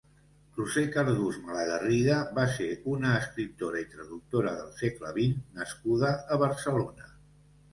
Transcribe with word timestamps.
Roser 0.59 0.83
Cardús 0.95 1.35
Malagarriga 1.49 2.15
va 2.39 2.45
ser 2.55 2.69
una 2.93 3.11
escriptora 3.17 3.83
i 3.83 3.87
traductora 3.93 4.55
del 4.63 4.73
segle 4.81 5.13
vint 5.21 5.37
nascuda 5.61 6.11
a 6.37 6.41
Barcelona. 6.47 7.11